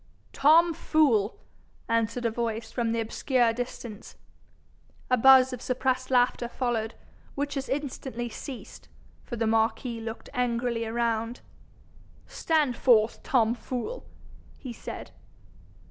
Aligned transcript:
'Tom 0.33 0.73
Fool,' 0.73 1.39
answered 1.87 2.25
a 2.25 2.31
voice 2.31 2.71
from 2.71 2.91
the 2.91 2.99
obscure 2.99 3.53
distance. 3.53 4.15
A 5.11 5.15
buzz 5.15 5.53
of 5.53 5.61
suppressed 5.61 6.09
laughter 6.09 6.47
followed, 6.49 6.95
which 7.35 7.55
as 7.55 7.69
instantly 7.69 8.27
ceased, 8.27 8.89
for 9.23 9.35
the 9.35 9.45
marquis 9.45 10.01
looked 10.01 10.27
angrily 10.33 10.87
around. 10.87 11.41
'Stand 12.25 12.75
forth, 12.75 13.21
Tom 13.21 13.53
Fool,' 13.53 14.03
he 14.57 14.73
said. 14.73 15.11